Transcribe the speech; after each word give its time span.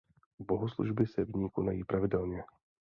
Bohoslužby 0.39 1.05
se 1.07 1.25
v 1.25 1.35
ní 1.35 1.49
konají 1.49 1.83
pravidelně. 1.83 2.43